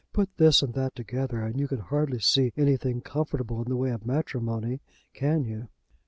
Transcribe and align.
Put 0.13 0.37
this 0.37 0.63
and 0.63 0.73
that 0.73 0.95
together, 0.95 1.43
and 1.43 1.59
you 1.59 1.67
can 1.67 1.77
hardly 1.77 2.17
see 2.17 2.53
anything 2.57 3.01
comfortable 3.01 3.61
in 3.61 3.69
the 3.69 3.77
way 3.77 3.91
of 3.91 4.03
matrimony, 4.03 4.81
can 5.13 5.43
you?" 5.43 5.67